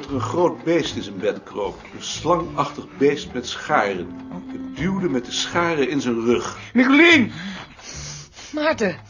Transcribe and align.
Dat 0.00 0.08
er 0.08 0.14
een 0.14 0.20
groot 0.20 0.64
beest 0.64 0.96
in 0.96 1.02
zijn 1.02 1.18
bed 1.18 1.42
kroop. 1.42 1.82
Een 1.94 2.02
slangachtig 2.02 2.96
beest 2.96 3.32
met 3.32 3.48
scharen. 3.48 4.30
Het 4.52 4.76
duwde 4.76 5.08
met 5.08 5.24
de 5.24 5.32
scharen 5.32 5.88
in 5.88 6.00
zijn 6.00 6.24
rug. 6.24 6.58
Nicolien! 6.72 7.32
Maarten. 8.52 9.00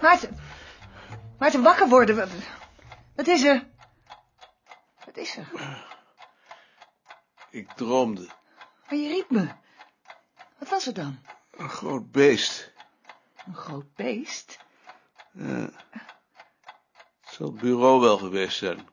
Maarten. 0.00 0.38
Maarten, 1.38 1.62
wakker 1.62 1.88
worden. 1.88 2.16
Wat, 2.16 2.28
wat 3.16 3.26
is 3.26 3.42
er? 3.42 3.66
Wat 5.04 5.16
is 5.16 5.36
er? 5.36 5.48
Ik 7.50 7.72
droomde. 7.72 8.28
Maar 8.88 8.98
je 8.98 9.08
riep 9.08 9.30
me. 9.30 9.48
Wat 10.58 10.68
was 10.68 10.86
er 10.86 10.94
dan? 10.94 11.18
Een 11.50 11.68
groot 11.68 12.10
beest. 12.10 12.72
Een 13.46 13.54
groot 13.54 13.94
beest? 13.94 14.58
Ja. 15.32 15.70
Het 17.20 17.32
zal 17.32 17.46
het 17.46 17.60
bureau 17.60 18.00
wel 18.00 18.18
geweest 18.18 18.58
zijn. 18.58 18.92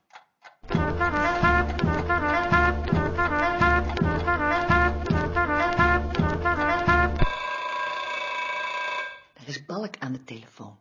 Aan 10.11 10.17
de 10.25 10.33
telefoon. 10.35 10.75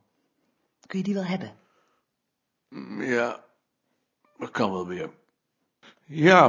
Kun 0.86 0.98
je 0.98 1.04
die 1.04 1.14
wel 1.14 1.30
hebben? 1.34 1.50
Ja, 3.16 3.28
dat 4.38 4.50
kan 4.50 4.70
wel 4.72 4.86
weer. 4.86 5.10
Ja, 6.06 6.44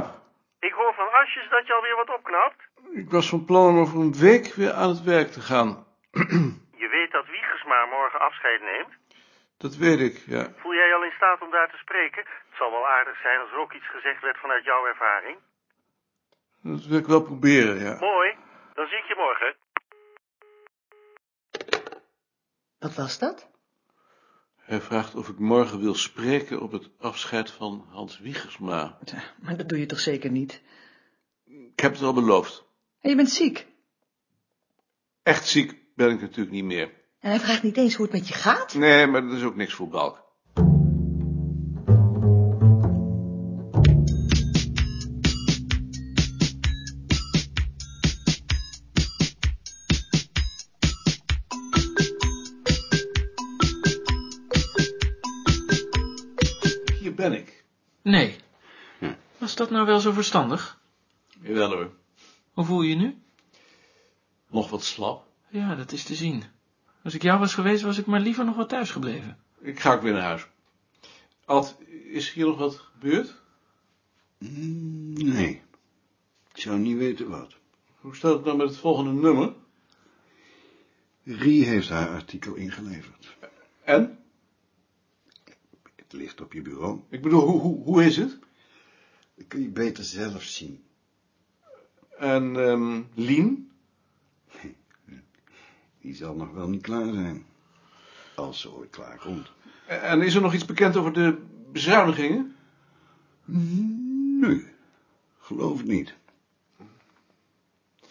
Ik 0.60 0.72
hoor 0.72 0.94
van 0.94 1.08
Asjes 1.12 1.48
dat 1.50 1.66
je 1.66 1.74
alweer 1.74 1.96
wat 1.96 2.16
opknapt. 2.18 2.60
ik 3.02 3.10
was 3.10 3.28
van 3.28 3.44
plan 3.44 3.68
om 3.68 3.78
over 3.78 3.98
een 4.00 4.14
week 4.28 4.46
weer 4.54 4.72
aan 4.72 4.88
het 4.88 5.02
werk 5.02 5.28
te 5.30 5.40
gaan. 5.40 5.70
Je 6.82 6.88
weet 6.88 7.10
dat 7.12 7.26
Wiegersma 7.26 7.84
morgen 7.86 8.20
afscheid 8.20 8.60
neemt. 8.62 8.94
Dat 9.56 9.74
weet 9.76 10.00
ik, 10.00 10.16
ja. 10.26 10.44
Voel 10.56 10.74
jij 10.74 10.86
je 10.88 10.94
al 10.94 11.04
in 11.04 11.16
staat 11.16 11.40
om 11.42 11.50
daar 11.50 11.70
te 11.70 11.76
spreken? 11.76 12.22
Het 12.48 12.56
zal 12.58 12.70
wel 12.70 12.86
aardig 12.86 13.20
zijn 13.20 13.40
als 13.40 13.50
er 13.50 13.58
ook 13.58 13.72
iets 13.72 13.88
gezegd 13.90 14.22
werd 14.22 14.38
vanuit 14.38 14.64
jouw 14.64 14.86
ervaring. 14.86 15.36
Dat 16.62 16.84
wil 16.86 16.98
ik 16.98 17.06
wel 17.06 17.22
proberen, 17.22 17.78
ja. 17.78 17.96
Mooi, 18.00 18.36
dan 18.74 18.86
zie 18.86 18.98
ik 18.98 19.04
je 19.04 19.14
morgen. 19.16 19.54
Wat 22.82 22.94
was 22.94 23.18
dat? 23.18 23.48
Hij 24.56 24.80
vraagt 24.80 25.14
of 25.14 25.28
ik 25.28 25.38
morgen 25.38 25.80
wil 25.80 25.94
spreken 25.94 26.60
op 26.60 26.72
het 26.72 26.90
afscheid 26.98 27.50
van 27.50 27.84
Hans 27.88 28.18
Wiegersma. 28.18 28.98
Maar 29.40 29.56
dat 29.56 29.68
doe 29.68 29.78
je 29.78 29.86
toch 29.86 30.00
zeker 30.00 30.30
niet? 30.30 30.62
Ik 31.44 31.80
heb 31.80 31.92
het 31.92 32.02
al 32.02 32.12
beloofd. 32.12 32.64
En 33.00 33.10
je 33.10 33.16
bent 33.16 33.30
ziek. 33.30 33.66
Echt 35.22 35.48
ziek 35.48 35.74
ben 35.94 36.10
ik 36.10 36.20
natuurlijk 36.20 36.50
niet 36.50 36.64
meer. 36.64 36.92
En 37.20 37.30
hij 37.30 37.40
vraagt 37.40 37.62
niet 37.62 37.76
eens 37.76 37.94
hoe 37.94 38.04
het 38.04 38.14
met 38.14 38.28
je 38.28 38.34
gaat? 38.34 38.74
Nee, 38.74 39.06
maar 39.06 39.22
dat 39.22 39.36
is 39.36 39.42
ook 39.42 39.56
niks 39.56 39.74
voor 39.74 39.88
Balk. 39.88 40.21
Was 59.42 59.54
dat 59.54 59.70
nou 59.70 59.86
wel 59.86 60.00
zo 60.00 60.12
verstandig? 60.12 60.80
Jawel 61.40 61.70
hoor. 61.70 61.90
Hoe 62.52 62.64
voel 62.64 62.82
je 62.82 62.88
je 62.88 62.94
nu? 62.96 63.18
Nog 64.48 64.70
wat 64.70 64.84
slap. 64.84 65.26
Ja, 65.48 65.74
dat 65.74 65.92
is 65.92 66.04
te 66.04 66.14
zien. 66.14 66.44
Als 67.02 67.14
ik 67.14 67.22
jou 67.22 67.38
was 67.38 67.54
geweest, 67.54 67.82
was 67.82 67.98
ik 67.98 68.06
maar 68.06 68.20
liever 68.20 68.44
nog 68.44 68.56
wat 68.56 68.68
thuis 68.68 68.90
gebleven. 68.90 69.38
Ik 69.60 69.80
ga 69.80 69.94
ook 69.94 70.02
weer 70.02 70.12
naar 70.12 70.22
huis. 70.22 70.46
Alt, 71.44 71.76
is 72.12 72.32
hier 72.32 72.46
nog 72.46 72.58
wat 72.58 72.76
gebeurd? 72.76 73.34
Mm, 74.38 75.12
Nee. 75.12 75.62
Ik 76.54 76.60
zou 76.60 76.78
niet 76.78 76.96
weten 76.96 77.28
wat. 77.28 77.54
Hoe 78.00 78.16
staat 78.16 78.34
het 78.34 78.44
nou 78.44 78.56
met 78.56 78.68
het 78.68 78.78
volgende 78.78 79.12
nummer? 79.12 79.54
Rie 81.24 81.64
heeft 81.64 81.88
haar 81.88 82.08
artikel 82.08 82.54
ingeleverd. 82.54 83.36
En? 83.84 84.18
Het 85.96 86.12
ligt 86.12 86.40
op 86.40 86.52
je 86.52 86.62
bureau. 86.62 87.00
Ik 87.08 87.22
bedoel, 87.22 87.40
hoe, 87.40 87.60
hoe, 87.60 87.82
hoe 87.84 88.04
is 88.04 88.16
het? 88.16 88.38
Dat 89.42 89.50
kun 89.50 89.60
je 89.60 89.68
beter 89.68 90.04
zelf 90.04 90.42
zien. 90.42 90.84
En 92.18 92.56
ehm 92.56 93.02
Lien? 93.14 93.70
Die 96.00 96.14
zal 96.14 96.34
nog 96.34 96.50
wel 96.50 96.68
niet 96.68 96.82
klaar 96.82 97.12
zijn. 97.12 97.46
Als 98.34 98.60
ze 98.60 98.72
ooit 98.72 98.90
klaar 98.90 99.18
komt. 99.18 99.52
En 99.86 100.22
is 100.22 100.34
er 100.34 100.40
nog 100.40 100.54
iets 100.54 100.64
bekend 100.64 100.96
over 100.96 101.12
de 101.12 101.42
bezuinigingen? 101.72 102.56
Nee, 104.40 104.66
geloof 105.38 105.78
het 105.78 105.86
niet. 105.86 106.14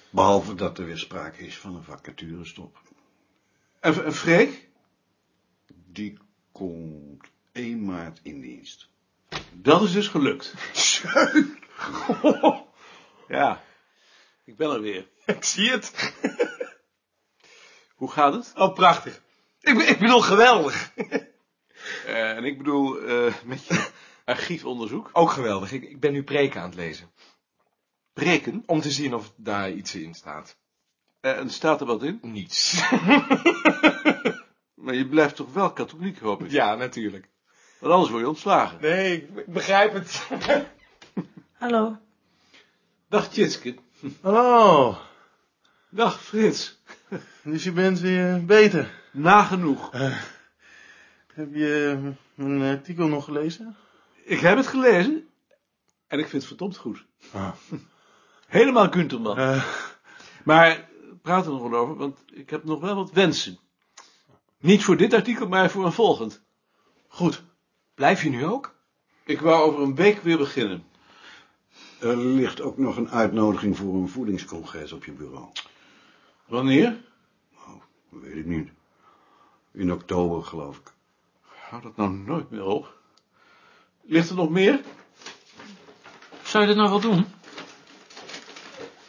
Behalve 0.10 0.56
dat 0.56 0.78
er 0.78 0.86
weer 0.86 0.98
sprake 0.98 1.46
is 1.46 1.58
van 1.58 1.76
een 1.76 1.84
vacaturestop. 1.84 2.82
En, 3.80 4.06
en 4.06 4.14
Freek? 4.14 4.70
Die 5.92 6.18
komt 6.52 7.26
1 7.52 7.86
maart 7.86 8.20
in 8.24 8.42
dienst. 8.42 8.91
Dat 9.54 9.82
is 9.82 9.92
dus 9.92 10.08
gelukt. 10.08 10.54
ja, 13.28 13.62
ik 14.46 14.58
ben 14.58 14.72
er 14.72 14.82
weer. 14.82 15.10
Ik 15.26 15.44
zie 15.44 15.70
het. 15.70 16.14
Hoe 17.96 18.12
gaat 18.12 18.34
het? 18.34 18.52
Oh, 18.56 18.74
prachtig. 18.74 19.22
Ik, 19.60 19.82
ik 19.82 20.00
bedoel, 20.00 20.22
geweldig. 20.22 20.92
Eh, 22.06 22.32
en 22.32 22.44
ik 22.44 22.58
bedoel, 22.58 23.02
eh, 23.02 23.34
met 23.46 23.66
je 23.66 23.90
archiefonderzoek. 24.26 25.10
Ook 25.14 25.30
geweldig. 25.30 25.72
Ik, 25.72 25.84
ik 25.84 26.00
ben 26.00 26.12
nu 26.12 26.24
preken 26.24 26.62
aan 26.62 26.70
het 26.70 26.76
lezen. 26.76 27.12
Breken? 28.14 28.64
Om 28.66 28.82
te 28.82 28.92
zien 28.92 29.14
of 29.14 29.34
daar 29.36 29.72
iets 29.72 29.96
in 29.96 30.14
staat. 30.14 30.58
Eh, 31.20 31.38
en 31.38 31.50
staat 31.50 31.82
er 31.82 31.88
wat 31.88 32.04
in? 32.04 32.20
Niets. 32.22 32.82
Maar 34.76 34.96
je 34.96 35.08
blijft 35.08 35.36
toch 35.36 35.54
wel 35.54 35.74
katholiek, 35.74 36.20
hoop 36.20 36.44
ik? 36.44 36.52
ja, 36.52 36.76
natuurlijk. 36.76 37.30
Want 37.82 37.94
anders 37.94 38.10
word 38.12 38.22
je 38.22 38.28
ontslagen. 38.30 38.78
Nee, 38.82 39.14
ik, 39.22 39.46
begrijp 39.46 39.94
het. 39.94 40.28
Hallo. 41.58 41.98
Dag 43.08 43.30
Tjitske. 43.30 43.76
Hallo, 44.22 44.98
Dag 45.90 46.22
Frits. 46.24 46.80
dus 47.44 47.64
je 47.64 47.72
bent 47.72 48.00
weer 48.00 48.46
beter. 48.46 49.00
Nagenoeg. 49.12 49.92
Heb 51.34 51.54
je 51.54 52.00
mijn 52.36 52.78
artikel 52.78 53.08
nog 53.08 53.24
gelezen? 53.26 53.76
Ik 54.24 54.40
heb 54.40 54.58
het 54.58 54.68
gelezen. 54.68 55.28
En 56.08 56.20
ik 56.20 56.28
vind 56.28 56.32
het 56.42 56.46
verdomd 56.46 56.78
goed. 56.78 57.06
Ah. 57.32 57.52
Helemaal 58.48 58.90
Kunterman. 58.90 59.38
Eh, 59.38 59.64
Maar 60.44 60.90
praat 61.22 61.46
er 61.46 61.52
nog 61.52 61.70
wel 61.70 61.80
over, 61.80 61.96
want 61.96 62.20
ik 62.34 62.50
heb 62.50 62.64
nog 62.64 62.80
wel 62.80 62.96
wat 62.96 63.12
wensen. 63.12 63.60
Niet 64.60 64.84
voor 64.84 64.98
dit 64.98 65.14
artikel, 65.14 65.48
maar 65.48 65.70
voor 65.70 65.86
een 65.86 65.92
volgend. 65.92 66.42
Goed. 67.08 67.44
Blijf 68.02 68.24
je 68.24 68.30
nu 68.30 68.46
ook? 68.46 68.76
Ik 69.24 69.42
wou 69.42 69.62
over 69.62 69.82
een 69.82 69.96
week 69.96 70.22
weer 70.22 70.38
beginnen. 70.38 70.86
Er 72.00 72.18
ligt 72.18 72.62
ook 72.62 72.78
nog 72.78 72.98
een 72.98 73.10
uitnodiging 73.10 73.78
voor 73.78 73.94
een 73.94 74.10
voedingscongres 74.10 74.92
op 74.92 75.06
je 75.06 75.12
bureau. 75.12 75.46
Wanneer? 76.46 76.98
Weet 78.10 78.36
ik 78.36 78.46
niet. 78.46 78.70
In 79.72 79.92
oktober, 79.92 80.44
geloof 80.44 80.78
ik. 80.78 80.94
Hou 81.42 81.82
dat 81.82 81.96
nou 81.96 82.12
nooit 82.12 82.50
meer 82.50 82.64
op. 82.64 82.98
Ligt 84.02 84.30
er 84.30 84.36
nog 84.36 84.50
meer? 84.50 84.82
Zou 86.44 86.62
je 86.64 86.70
dit 86.70 86.78
nou 86.78 86.90
wel 86.90 87.00
doen? 87.00 87.26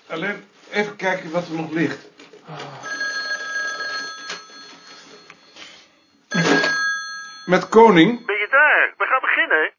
Alleen 0.06 0.44
even 0.70 0.96
kijken 0.96 1.30
wat 1.30 1.48
er 1.48 1.54
nog 1.54 1.70
ligt. 1.70 2.10
Met 7.46 7.68
koning? 7.68 8.30
Daar? 8.52 8.94
We 8.96 9.04
gaan 9.04 9.20
beginnen. 9.20 9.72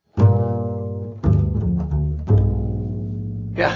Ja. 3.53 3.71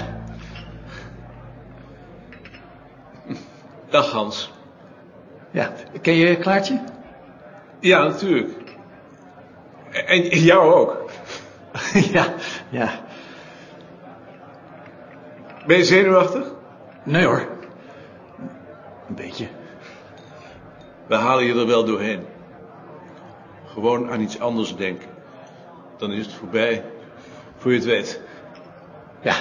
Dag 3.90 4.10
Hans. 4.10 4.52
Ja. 5.50 5.72
Ken 6.02 6.14
je 6.14 6.36
Klaartje? 6.36 6.84
Ja, 7.80 8.02
natuurlijk. 8.02 8.74
En 9.90 10.22
jou 10.22 10.72
ook. 10.72 11.10
ja. 12.14 12.34
Ja. 12.68 12.90
Ben 15.66 15.76
je 15.76 15.84
zenuwachtig? 15.84 16.46
Nee 17.02 17.24
hoor. 17.24 17.46
Een 19.08 19.14
beetje. 19.14 19.48
We 21.06 21.14
halen 21.14 21.44
je 21.44 21.54
er 21.54 21.66
wel 21.66 21.84
doorheen. 21.84 22.26
Gewoon 23.78 24.10
aan 24.10 24.20
iets 24.20 24.38
anders 24.38 24.76
denken. 24.76 25.08
Dan 25.98 26.12
is 26.12 26.26
het 26.26 26.34
voorbij, 26.34 26.84
voor 27.56 27.72
je 27.72 27.76
het 27.76 27.86
weet. 27.86 28.20
Ja. 29.22 29.36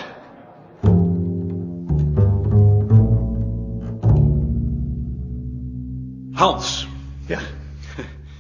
Hans. 6.31 6.87
Ja. 7.27 7.39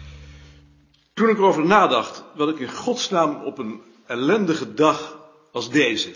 Toen 1.13 1.29
ik 1.29 1.37
erover 1.37 1.65
nadacht 1.65 2.23
wat 2.35 2.49
ik 2.49 2.59
in 2.59 2.71
godsnaam 2.71 3.43
op 3.43 3.57
een 3.57 3.81
ellendige 4.05 4.73
dag 4.73 5.17
als 5.51 5.69
deze 5.69 6.13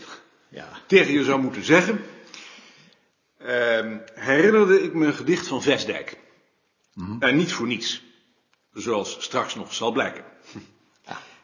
Ja. 0.49 0.69
tegen 0.87 1.13
je 1.13 1.23
zou 1.23 1.41
moeten 1.41 1.63
zeggen, 1.63 2.01
ehm, 3.37 3.97
herinnerde 4.13 4.81
ik 4.81 4.93
me 4.93 5.05
een 5.05 5.13
gedicht 5.13 5.47
van 5.47 5.61
Vesdijk. 5.61 6.17
En 7.19 7.35
niet 7.35 7.53
voor 7.53 7.67
niets, 7.67 8.09
zoals 8.73 9.17
straks 9.19 9.55
nog 9.55 9.73
zal 9.73 9.91
blijken. 9.91 10.23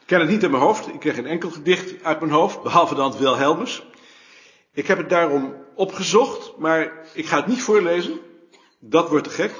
Ik 0.07 0.13
ken 0.13 0.21
het 0.21 0.29
niet 0.29 0.44
in 0.44 0.51
mijn 0.51 0.63
hoofd, 0.63 0.88
ik 0.88 1.00
kreeg 1.00 1.15
geen 1.15 1.25
enkel 1.25 1.50
gedicht 1.50 2.03
uit 2.03 2.19
mijn 2.19 2.31
hoofd, 2.31 2.63
behalve 2.63 2.95
dan 2.95 3.18
Wilhelmus. 3.18 3.83
Ik 4.74 4.88
heb 4.88 4.97
het 4.97 5.09
daarom 5.09 5.56
opgezocht, 5.75 6.57
maar 6.57 7.07
ik 7.13 7.25
ga 7.25 7.38
het 7.38 7.47
niet 7.47 7.62
voorlezen. 7.62 8.19
Dat 8.79 9.09
wordt 9.09 9.24
te 9.24 9.29
gek. 9.29 9.56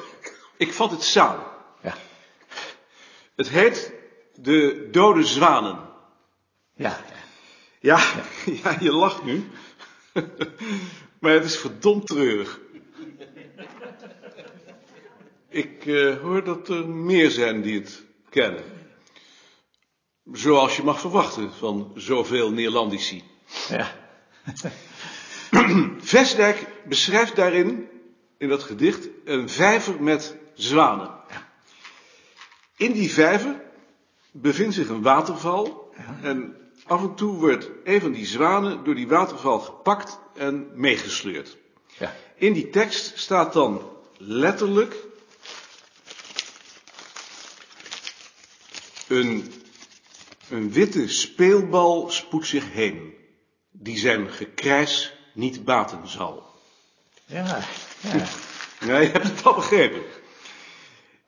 Ik 0.58 0.74
vat 0.74 0.92
het 0.92 1.04
samen. 1.04 1.46
Ja. 1.82 1.96
Het 3.36 3.50
heet 3.50 3.94
De 4.36 4.88
Dode 4.92 5.24
Zwanen. 5.24 5.80
Ja. 6.76 7.00
Ja, 7.80 8.00
ja, 8.64 8.78
je 8.80 8.92
lacht 8.92 9.24
nu. 9.24 9.50
maar 11.20 11.32
het 11.32 11.44
is 11.44 11.58
verdomd 11.58 12.08
treurig. 12.08 12.60
Ik 15.58 15.86
eh, 15.86 16.18
hoor 16.18 16.44
dat 16.44 16.70
er 16.70 16.88
meer 16.88 17.32
zijn 17.32 17.62
die 17.62 17.80
het 17.80 18.04
kennen. 18.30 18.64
Zoals 20.32 20.76
je 20.76 20.84
mag 20.84 21.00
verwachten 21.00 21.54
van 21.54 21.92
zoveel 21.96 22.52
Neerlandici. 22.52 23.24
Ja. 23.70 23.96
Vestdijk 26.16 26.68
beschrijft 26.86 27.36
daarin, 27.36 27.88
in 28.38 28.50
dat 28.50 28.64
gedicht, 28.64 29.08
een 29.26 29.50
vijver 29.50 30.04
met 30.04 30.36
zwanen. 30.54 31.12
In 32.76 32.92
die 32.92 33.12
vijver 33.12 33.62
bevindt 34.32 34.76
zich 34.76 34.90
een 34.90 35.02
waterval 35.02 35.94
en 36.22 36.56
af 36.86 37.02
en 37.02 37.16
toe 37.16 37.36
wordt 37.36 37.70
een 37.84 38.02
van 38.02 38.12
die 38.12 38.26
zwanen 38.26 38.84
door 38.84 38.96
die 38.96 39.08
waterval 39.08 39.60
gepakt 39.60 40.20
en 40.36 40.68
meegesleurd. 40.74 41.58
Ja. 41.98 42.16
In 42.36 42.54
die 42.54 42.70
tekst 42.70 43.18
staat 43.18 43.54
dan 43.54 43.82
letterlijk 44.18 45.07
een, 49.08 49.52
een 50.50 50.72
witte 50.72 51.08
speelbal 51.08 52.10
spoedt 52.10 52.48
zich 52.48 52.72
heen, 52.72 53.14
die 53.72 53.98
zijn 53.98 54.30
gekrijs 54.30 55.14
niet 55.34 55.66
baten 55.66 56.08
zal. 56.08 56.56
Ja. 57.26 57.60
Ja. 58.02 58.26
Ja, 58.80 58.98
je 58.98 59.10
hebt 59.10 59.28
het 59.28 59.44
al 59.44 59.56
begrepen. 59.56 60.02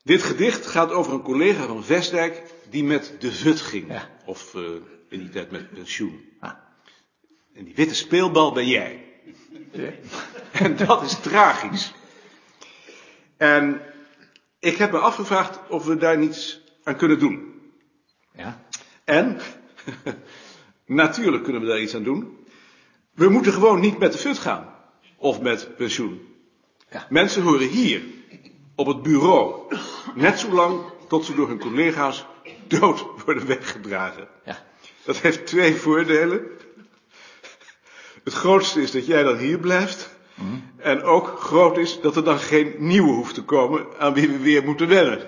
Dit 0.04 0.24
gedicht 0.24 0.66
gaat 0.66 0.92
over 0.92 1.14
een 1.14 1.22
collega 1.22 1.66
van 1.66 1.84
Vestdijk 1.84 2.44
die 2.70 2.84
met 2.84 3.16
de 3.20 3.32
VUT 3.32 3.62
ging. 3.62 3.88
Ja. 3.88 4.10
Of 4.26 4.56
eh, 4.56 4.62
in 5.10 5.20
die 5.20 5.30
tijd 5.30 5.52
met 5.52 5.74
pensioen. 5.74 6.30
Ah. 6.40 6.52
En 7.54 7.64
die 7.64 7.76
witte 7.76 7.96
speelbal 7.96 8.52
ben 8.52 8.68
jij. 8.68 9.04
En 10.52 10.76
dat 10.76 11.04
is 11.04 11.20
tragisch. 11.20 11.94
En 13.38 13.82
ik 14.60 14.78
heb 14.78 14.92
me 14.92 14.98
afgevraagd 14.98 15.60
of 15.70 15.86
we 15.86 15.98
daar 15.98 16.18
niets 16.18 16.62
aan 16.84 16.96
kunnen 16.96 17.20
doen. 17.20 17.49
Ja. 18.36 18.64
En, 19.04 19.40
natuurlijk 20.86 21.44
kunnen 21.44 21.62
we 21.62 21.68
daar 21.68 21.82
iets 21.82 21.96
aan 21.96 22.04
doen. 22.04 22.38
We 23.14 23.30
moeten 23.30 23.54
gewoon 23.54 23.80
niet 23.80 23.98
met 23.98 24.12
de 24.12 24.18
fut 24.18 24.38
gaan. 24.38 24.74
Of 25.18 25.42
met 25.42 25.76
pensioen. 25.76 26.28
Ja. 26.92 27.06
Mensen 27.10 27.42
horen 27.42 27.68
hier, 27.68 28.02
op 28.76 28.88
het 28.88 29.02
bureau, 29.02 29.76
net 30.16 30.40
zo 30.40 30.52
lang 30.52 30.82
tot 31.08 31.26
ze 31.26 31.36
door 31.36 31.48
hun 31.48 31.60
collega's 31.60 32.26
dood 32.68 33.06
worden 33.26 33.48
weggedragen. 33.48 34.28
Ja. 34.46 34.58
Dat 35.04 35.18
heeft 35.18 35.46
twee 35.46 35.76
voordelen. 35.76 36.48
Het 38.24 38.34
grootste 38.34 38.82
is 38.82 38.92
dat 38.92 39.06
jij 39.06 39.24
dan 39.24 39.38
hier 39.38 39.60
blijft. 39.60 40.18
En 40.78 41.04
ook 41.04 41.40
groot 41.40 41.78
is 41.78 42.02
dat 42.02 42.16
er 42.16 42.24
dan 42.24 42.40
geen 42.40 42.74
nieuwe 42.78 43.12
hoeft 43.12 43.34
te 43.34 43.44
komen 43.44 43.86
aan 43.98 44.14
wie 44.14 44.30
we 44.30 44.38
weer 44.38 44.64
moeten 44.64 44.88
wennen. 44.88 45.28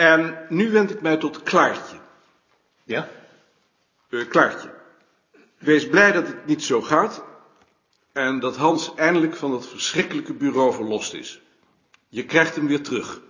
En 0.00 0.46
nu 0.48 0.70
wend 0.70 0.90
ik 0.90 1.00
mij 1.00 1.16
tot 1.16 1.42
Klaartje. 1.42 1.96
Ja. 2.84 3.08
Eh, 4.10 4.28
Klaartje, 4.28 4.74
wees 5.58 5.88
blij 5.88 6.12
dat 6.12 6.26
het 6.26 6.46
niet 6.46 6.64
zo 6.64 6.82
gaat 6.82 7.24
en 8.12 8.38
dat 8.38 8.56
Hans 8.56 8.94
eindelijk 8.94 9.36
van 9.36 9.50
dat 9.50 9.66
verschrikkelijke 9.66 10.32
bureau 10.32 10.74
verlost 10.74 11.14
is. 11.14 11.40
Je 12.08 12.24
krijgt 12.24 12.56
hem 12.56 12.66
weer 12.66 12.82
terug. 12.82 13.20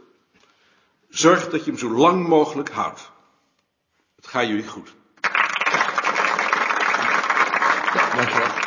Zorg 1.09 1.49
dat 1.49 1.65
je 1.65 1.71
hem 1.71 1.81
zo 1.81 1.91
lang 1.91 2.29
mogelijk 2.29 2.71
houdt. 2.71 3.11
Het 4.17 4.27
gaat 4.27 4.47
jullie 4.47 4.69
goed. 4.69 4.95
Dankjewel. 8.15 8.60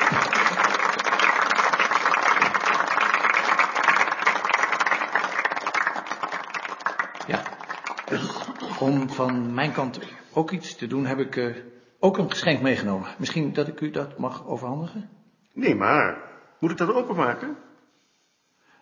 Om 8.84 9.10
van 9.10 9.54
mijn 9.54 9.72
kant 9.72 10.00
ook 10.34 10.52
iets 10.52 10.76
te 10.76 10.88
doen, 10.88 11.06
heb 11.06 11.20
ik 11.20 11.36
eh, 11.36 11.56
ook 12.00 12.18
een 12.18 12.30
geschenk 12.30 12.62
meegenomen. 12.62 13.08
Misschien 13.18 13.54
dat 13.54 13.68
ik 13.68 13.82
u 13.82 13.92
dat 13.92 14.18
mag 14.18 14.48
overhandigen? 14.48 15.10
Nee, 15.54 15.76
maar. 15.76 16.18
Moet 16.60 16.72
ik 16.72 16.78
dat 16.78 16.94
openmaken? 16.94 17.58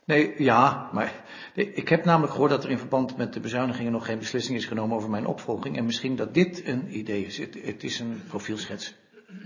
Nee, 0.06 0.34
ja, 0.38 0.90
maar 0.94 1.14
ik 1.54 1.90
heb 1.90 2.06
namelijk 2.06 2.32
gehoord 2.32 2.52
dat 2.52 2.64
er 2.64 2.70
in 2.70 2.78
verband 2.78 3.18
met 3.18 3.34
de 3.34 3.40
bezuinigingen 3.40 3.92
nog 3.92 4.06
geen 4.06 4.20
beslissing 4.20 4.58
is 4.58 4.66
genomen 4.66 4.96
over 4.96 5.10
mijn 5.10 5.26
opvolging. 5.26 5.78
En 5.78 5.86
misschien 5.86 6.16
dat 6.16 6.34
dit 6.34 6.68
een 6.68 6.98
idee 6.98 7.26
is. 7.26 7.38
Het, 7.38 7.58
het 7.64 7.84
is 7.84 8.00
een 8.00 8.22
profielschets. 8.28 8.96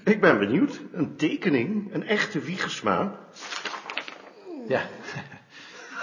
Ik 0.03 0.21
ben 0.21 0.39
benieuwd. 0.39 0.81
Een 0.91 1.15
tekening. 1.15 1.93
Een 1.93 2.03
echte 2.03 2.39
wiegersma. 2.39 3.19
Ja, 4.67 4.81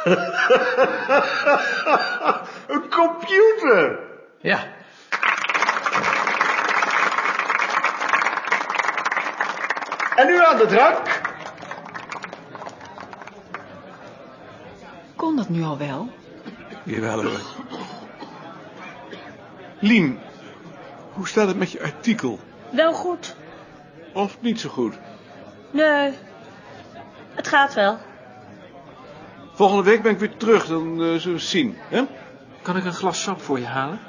Een 2.73 2.91
computer! 2.91 4.12
Ja, 4.43 4.67
En 10.17 10.27
nu 10.27 10.45
aan 10.45 10.57
de 10.57 10.67
drank. 10.67 11.21
Kon 15.17 15.37
dat 15.37 15.49
nu 15.49 15.63
al 15.63 15.79
wel? 15.79 16.09
Jawel 16.85 17.23
hoor. 17.23 17.41
Lien, 19.79 20.19
hoe 21.13 21.29
staat 21.29 21.49
het 21.49 21.57
met 21.57 21.73
je 21.73 21.83
artikel? 21.83 22.39
Wel 22.71 22.93
goed. 22.93 23.37
Of 24.13 24.37
niet 24.41 24.61
zo 24.61 24.69
goed? 24.69 24.95
Nee. 25.71 26.13
Het 27.35 27.49
gaat 27.49 27.75
wel. 27.75 27.99
Volgende 29.53 29.83
week 29.83 30.03
ben 30.03 30.13
ik 30.13 30.19
weer 30.19 30.37
terug, 30.37 30.67
dan 30.67 30.91
eh, 30.91 30.97
zullen 30.97 31.23
we 31.23 31.31
het 31.31 31.43
zien. 31.43 31.77
Hè? 31.89 32.03
Kan 32.63 32.77
ik 32.77 32.85
een 32.85 32.93
glas 32.93 33.23
sap 33.23 33.41
voor 33.41 33.59
je 33.59 33.67
halen? 33.67 34.01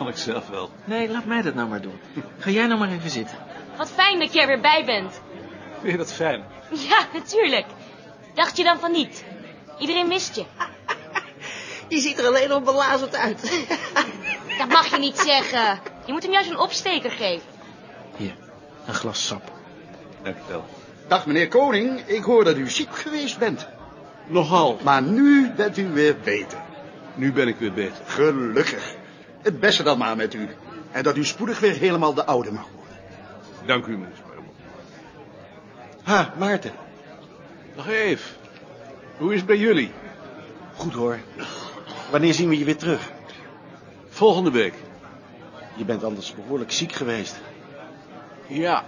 Kan 0.00 0.08
ik 0.08 0.16
zelf 0.16 0.48
wel. 0.48 0.70
Nee, 0.84 1.10
laat 1.10 1.24
mij 1.24 1.42
dat 1.42 1.54
nou 1.54 1.68
maar 1.68 1.80
doen. 1.80 2.00
Ga 2.38 2.50
jij 2.50 2.66
nou 2.66 2.78
maar 2.78 2.90
even 2.90 3.10
zitten. 3.10 3.36
Wat 3.76 3.90
fijn 3.90 4.18
dat 4.18 4.32
je 4.32 4.40
er 4.40 4.46
weer 4.46 4.60
bij 4.60 4.84
bent. 4.84 5.20
Vind 5.80 5.92
je 5.92 5.98
dat 5.98 6.12
fijn? 6.12 6.44
Ja, 6.88 7.06
natuurlijk. 7.12 7.66
Dacht 8.34 8.56
je 8.56 8.64
dan 8.64 8.78
van 8.78 8.92
niet? 8.92 9.24
Iedereen 9.78 10.08
mist 10.08 10.34
je. 10.34 10.44
Je 11.88 11.98
ziet 12.00 12.18
er 12.18 12.26
alleen 12.26 12.48
nog 12.48 12.62
belazerd 12.62 13.16
uit. 13.16 13.66
Dat 14.58 14.68
mag 14.68 14.86
je 14.86 14.98
niet 14.98 15.18
zeggen. 15.18 15.80
Je 16.06 16.12
moet 16.12 16.22
hem 16.22 16.32
juist 16.32 16.50
een 16.50 16.58
opsteker 16.58 17.10
geven. 17.10 17.46
Hier, 18.16 18.34
een 18.86 18.94
glas 18.94 19.26
sap. 19.26 19.52
Dankjewel. 20.22 20.64
Dag 21.08 21.26
meneer 21.26 21.48
Koning, 21.48 22.00
ik 22.06 22.22
hoor 22.22 22.44
dat 22.44 22.56
u 22.56 22.70
ziek 22.70 22.96
geweest 22.96 23.38
bent. 23.38 23.66
Nogal. 24.26 24.78
Maar 24.82 25.02
nu 25.02 25.50
bent 25.50 25.76
u 25.76 25.88
weer 25.88 26.16
beter. 26.24 26.58
Nu 27.14 27.32
ben 27.32 27.48
ik 27.48 27.56
weer 27.58 27.72
beter. 27.72 28.04
Gelukkig. 28.06 28.98
Het 29.42 29.60
beste 29.60 29.82
dan 29.82 29.98
maar 29.98 30.16
met 30.16 30.34
u. 30.34 30.48
En 30.90 31.02
dat 31.02 31.16
u 31.16 31.24
spoedig 31.24 31.60
weer 31.60 31.74
helemaal 31.74 32.14
de 32.14 32.24
oude 32.24 32.52
mag 32.52 32.66
worden. 32.74 32.96
Dank 33.66 33.86
u, 33.86 33.90
meneer. 33.90 34.28
Ha, 36.02 36.34
Maarten. 36.38 36.72
Nog 37.76 37.88
even. 37.88 38.30
Hoe 39.16 39.32
is 39.32 39.38
het 39.38 39.46
bij 39.46 39.58
jullie? 39.58 39.92
Goed 40.76 40.92
hoor. 40.92 41.18
Wanneer 42.10 42.34
zien 42.34 42.48
we 42.48 42.58
je 42.58 42.64
weer 42.64 42.76
terug? 42.76 43.10
Volgende 44.08 44.50
week. 44.50 44.74
Je 45.74 45.84
bent 45.84 46.04
anders 46.04 46.34
behoorlijk 46.34 46.72
ziek 46.72 46.92
geweest. 46.92 47.40
Ja. 48.46 48.84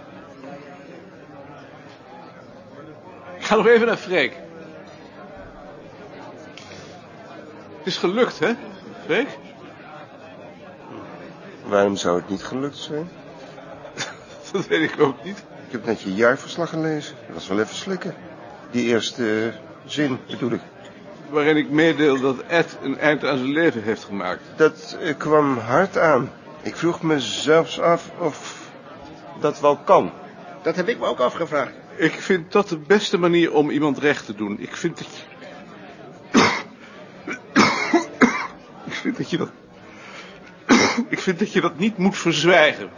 Ik 3.37 3.43
ga 3.43 3.55
nog 3.55 3.67
even 3.67 3.87
naar 3.87 3.97
Freek. 3.97 4.37
Het 7.77 7.87
is 7.87 7.97
gelukt, 7.97 8.39
hè, 8.39 8.53
Freek? 9.05 9.27
Waarom 11.73 11.95
zou 11.95 12.19
het 12.19 12.29
niet 12.29 12.43
gelukt 12.43 12.77
zijn? 12.77 13.09
Dat 14.51 14.67
weet 14.67 14.91
ik 14.91 15.01
ook 15.01 15.23
niet. 15.23 15.37
Ik 15.37 15.71
heb 15.71 15.85
net 15.85 16.01
je 16.01 16.13
jaarverslag 16.13 16.69
gelezen. 16.69 17.15
Dat 17.25 17.33
was 17.33 17.47
wel 17.47 17.59
even 17.59 17.75
slikken. 17.75 18.15
Die 18.71 18.85
eerste 18.85 19.47
eh, 19.47 19.53
zin 19.85 20.19
bedoel 20.27 20.51
ik. 20.51 20.61
waarin 21.29 21.57
ik 21.57 21.69
meedeel 21.69 22.19
dat 22.19 22.43
Ed 22.47 22.77
een 22.81 22.99
eind 22.99 23.25
aan 23.25 23.37
zijn 23.37 23.51
leven 23.51 23.83
heeft 23.83 24.03
gemaakt. 24.03 24.41
Dat 24.55 24.97
eh, 25.01 25.17
kwam 25.17 25.57
hard 25.57 25.97
aan. 25.97 26.31
Ik 26.61 26.75
vroeg 26.75 27.01
me 27.01 27.19
zelfs 27.19 27.79
af 27.79 28.11
of 28.19 28.69
dat 29.39 29.59
wel 29.59 29.77
kan. 29.77 30.11
Dat 30.61 30.75
heb 30.75 30.87
ik 30.87 30.99
me 30.99 31.05
ook 31.05 31.19
afgevraagd. 31.19 31.73
Ik 31.95 32.13
vind 32.13 32.51
dat 32.51 32.69
de 32.69 32.77
beste 32.77 33.17
manier 33.17 33.53
om 33.53 33.69
iemand 33.69 33.97
recht 33.97 34.25
te 34.25 34.35
doen. 34.35 34.59
Ik 34.59 34.75
vind 34.75 34.97
dat 34.97 35.07
je... 35.15 35.21
ik 38.85 38.93
vind 38.93 39.17
dat 39.17 39.29
je 39.29 39.37
dat... 39.37 39.49
ik 41.09 41.19
vind 41.19 41.39
dat 41.39 41.53
je 41.53 41.61
dat 41.61 41.77
niet 41.77 41.97
moet 41.97 42.17
verzwijgen. 42.17 42.89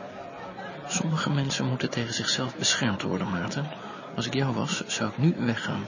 Sommige 0.87 1.29
mensen 1.29 1.65
moeten 1.65 1.89
tegen 1.89 2.13
zichzelf 2.13 2.55
beschermd 2.55 3.01
worden, 3.01 3.29
Maarten. 3.29 3.67
Als 4.15 4.25
ik 4.25 4.33
jou 4.33 4.53
was, 4.53 4.83
zou 4.87 5.09
ik 5.09 5.17
nu 5.17 5.35
weggaan. 5.37 5.85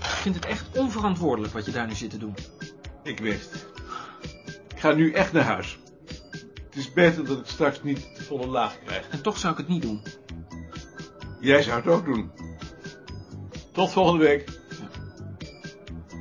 Ik 0.00 0.30
vind 0.30 0.34
het 0.34 0.46
echt 0.46 0.78
onverantwoordelijk 0.78 1.52
wat 1.52 1.64
je 1.64 1.72
daar 1.72 1.86
nu 1.86 1.94
zit 1.94 2.10
te 2.10 2.18
doen. 2.18 2.34
Ik 3.02 3.18
weet 3.18 3.40
het. 3.50 3.66
Ik 4.68 4.80
ga 4.80 4.92
nu 4.92 5.12
echt 5.12 5.32
naar 5.32 5.44
huis. 5.44 5.78
Het 6.64 6.76
is 6.76 6.92
beter 6.92 7.24
dat 7.24 7.38
ik 7.38 7.46
straks 7.46 7.82
niet 7.82 8.16
de 8.16 8.22
volle 8.22 8.46
laag 8.46 8.78
krijg. 8.84 9.08
En 9.08 9.22
toch 9.22 9.38
zou 9.38 9.52
ik 9.52 9.58
het 9.58 9.68
niet 9.68 9.82
doen. 9.82 10.02
Jij 11.40 11.62
zou 11.62 11.76
het 11.76 11.86
ook 11.86 12.04
doen. 12.04 12.30
Tot 13.74 13.90
volgende 13.90 14.24
week. 14.24 14.48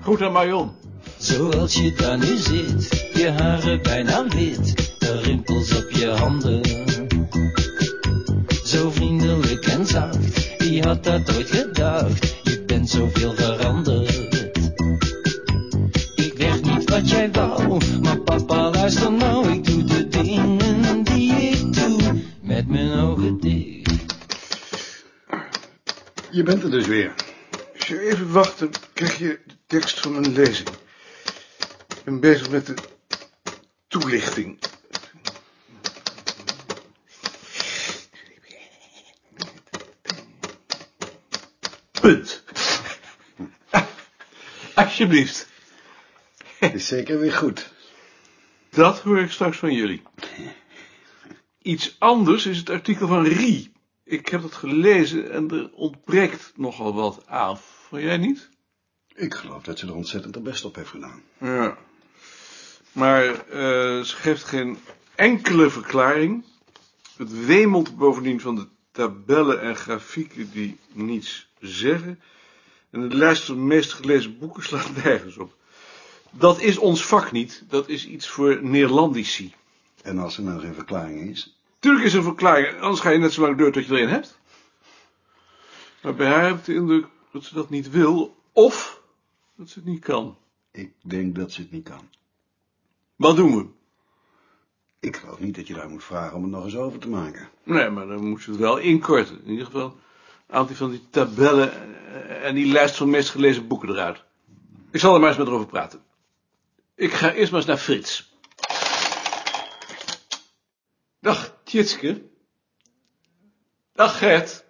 Goed 0.01 0.21
aan 0.21 0.31
Marion. 0.31 0.71
Zoals 1.17 1.73
je 1.73 1.93
daar 1.93 2.17
nu 2.17 2.37
zit, 2.37 3.09
je 3.13 3.31
haren 3.31 3.81
bijna 3.81 4.27
wit, 4.27 4.95
de 4.99 5.21
rimpels 5.21 5.75
op 5.75 5.89
je 5.91 6.07
handen. 6.07 6.61
Zo 8.65 8.89
vriendelijk 8.89 9.65
en 9.65 9.85
zacht, 9.85 10.57
wie 10.57 10.81
had 10.81 11.03
dat 11.03 11.35
ooit 11.35 11.49
gedacht? 11.49 12.35
Je 12.43 12.63
bent 12.65 12.89
zoveel 12.89 13.33
veranderd. 13.33 14.09
Ik 16.15 16.33
werd 16.37 16.63
niet 16.63 16.89
wat 16.89 17.09
jij 17.09 17.31
wou, 17.31 17.81
maar 18.01 18.19
papa 18.19 18.69
luister 18.69 19.11
nou, 19.11 19.51
ik 19.51 19.65
doe 19.65 19.83
de 19.83 20.07
dingen 20.07 21.03
die 21.03 21.31
ik 21.33 21.73
doe, 21.73 22.21
met 22.41 22.67
mijn 22.67 22.91
ogen 22.91 23.39
dicht. 23.39 23.91
Je 26.31 26.43
bent 26.43 26.63
er 26.63 26.71
dus 26.71 26.87
weer. 26.87 27.31
Als 27.83 27.91
je 27.91 27.99
even 27.99 28.31
wacht, 28.31 28.59
dan 28.59 28.73
krijg 28.93 29.17
je 29.17 29.39
de 29.45 29.55
tekst 29.67 29.99
van 29.99 30.15
een 30.15 30.33
lezing. 30.33 30.69
Ik 31.89 32.03
ben 32.03 32.19
bezig 32.19 32.49
met 32.49 32.65
de 32.65 32.75
toelichting. 33.87 34.59
Punt. 42.01 42.43
Alsjeblieft. 44.75 45.47
Is 46.59 46.87
zeker 46.87 47.19
weer 47.19 47.33
goed. 47.33 47.71
Dat 48.69 48.99
hoor 48.99 49.19
ik 49.19 49.31
straks 49.31 49.57
van 49.57 49.73
jullie. 49.73 50.01
Iets 51.61 51.95
anders 51.99 52.45
is 52.45 52.57
het 52.57 52.69
artikel 52.69 53.07
van 53.07 53.25
Rie. 53.25 53.71
Ik 54.03 54.27
heb 54.27 54.43
het 54.43 54.53
gelezen 54.53 55.31
en 55.31 55.49
er 55.51 55.73
ontbreekt 55.73 56.51
nogal 56.55 56.93
wat 56.93 57.27
aan. 57.27 57.57
Vond 57.93 58.05
jij 58.05 58.17
niet? 58.17 58.49
Ik 59.15 59.33
geloof 59.33 59.63
dat 59.63 59.79
ze 59.79 59.87
er 59.87 59.95
ontzettend 59.95 60.35
haar 60.35 60.43
best 60.43 60.65
op 60.65 60.75
heeft 60.75 60.89
gedaan. 60.89 61.21
Ja. 61.37 61.77
Maar 62.91 63.25
eh, 63.25 64.01
ze 64.01 64.15
geeft 64.15 64.43
geen 64.43 64.77
enkele 65.15 65.69
verklaring. 65.69 66.45
Het 67.17 67.45
wemelt 67.45 67.97
bovendien 67.97 68.39
van 68.39 68.55
de 68.55 68.67
tabellen 68.91 69.61
en 69.61 69.75
grafieken 69.75 70.51
die 70.51 70.77
niets 70.93 71.49
zeggen. 71.59 72.21
En 72.89 73.09
de 73.09 73.15
lijst 73.15 73.43
van 73.43 73.55
de 73.55 73.61
meest 73.61 73.93
gelezen 73.93 74.37
boeken 74.37 74.63
slaat 74.63 74.95
nergens 75.03 75.37
op. 75.37 75.55
Dat 76.31 76.61
is 76.61 76.77
ons 76.77 77.05
vak 77.05 77.31
niet. 77.31 77.63
Dat 77.67 77.89
is 77.89 78.07
iets 78.07 78.27
voor 78.27 78.63
Neerlandici. 78.63 79.53
En 80.03 80.17
als 80.17 80.37
er 80.37 80.43
nou 80.43 80.59
geen 80.59 80.73
verklaring 80.73 81.29
is? 81.29 81.57
Tuurlijk 81.79 82.05
is 82.05 82.11
er 82.11 82.17
een 82.17 82.23
verklaring, 82.23 82.79
anders 82.79 83.01
ga 83.01 83.09
je 83.09 83.17
net 83.17 83.33
zo 83.33 83.41
lang 83.41 83.57
door 83.57 83.71
tot 83.71 83.85
je 83.85 83.93
erin 83.93 84.07
hebt. 84.07 84.39
Maar 86.01 86.15
bij 86.15 86.27
haar 86.27 86.45
heb 86.45 86.57
ik 86.57 86.65
de 86.65 86.73
indruk 86.73 87.05
dat 87.33 87.43
ze 87.43 87.53
dat 87.53 87.69
niet 87.69 87.89
wil, 87.89 88.35
of 88.51 89.01
dat 89.55 89.69
ze 89.69 89.79
het 89.79 89.87
niet 89.87 90.03
kan. 90.03 90.37
Ik 90.71 90.93
denk 91.01 91.35
dat 91.35 91.51
ze 91.51 91.61
het 91.61 91.71
niet 91.71 91.89
kan. 91.89 92.09
Wat 93.15 93.35
doen 93.35 93.57
we? 93.57 93.67
Ik 94.99 95.15
geloof 95.15 95.39
niet 95.39 95.55
dat 95.55 95.67
je 95.67 95.73
daar 95.73 95.89
moet 95.89 96.03
vragen 96.03 96.37
om 96.37 96.43
het 96.43 96.51
nog 96.51 96.63
eens 96.63 96.75
over 96.75 96.99
te 96.99 97.09
maken. 97.09 97.49
Nee, 97.63 97.89
maar 97.89 98.07
dan 98.07 98.29
moet 98.29 98.43
je 98.43 98.51
het 98.51 98.59
wel 98.59 98.77
inkorten. 98.77 99.41
In 99.43 99.51
ieder 99.51 99.65
geval 99.65 99.97
een 100.47 100.55
aantal 100.55 100.75
van 100.75 100.89
die 100.89 101.09
tabellen 101.09 101.71
en 102.43 102.55
die 102.55 102.71
lijst 102.71 102.95
van 102.95 103.09
meest 103.09 103.29
gelezen 103.29 103.67
boeken 103.67 103.89
eruit. 103.89 104.23
Ik 104.91 104.99
zal 104.99 105.13
er 105.13 105.19
maar 105.19 105.29
eens 105.29 105.37
met 105.37 105.47
over 105.47 105.67
praten. 105.67 106.03
Ik 106.95 107.11
ga 107.11 107.31
eerst 107.31 107.51
maar 107.51 107.59
eens 107.59 107.69
naar 107.69 107.77
Frits. 107.77 108.31
Dag, 111.19 111.57
Tjitske. 111.63 112.21
Dag, 113.93 114.17
Gert. 114.17 114.65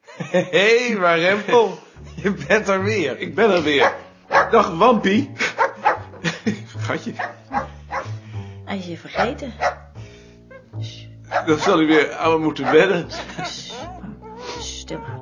Hé, 0.00 0.40
hey, 0.58 0.96
maar 0.96 1.18
Rempel, 1.18 1.78
Je 2.22 2.30
bent 2.48 2.68
er 2.68 2.82
weer. 2.82 3.18
Ik 3.18 3.34
ben 3.34 3.50
er 3.50 3.62
weer. 3.62 3.92
Dag, 4.50 4.70
Wampie. 4.70 5.30
Gatje. 6.86 7.12
Hij 8.64 8.78
is 8.78 8.86
je 8.86 8.96
vergeten. 8.96 9.52
Dan 11.46 11.58
zal 11.58 11.76
hij 11.76 11.86
weer 11.86 12.16
aan 12.16 12.40
moeten 12.40 12.72
wennen. 12.72 13.08
Stil. 14.58 15.17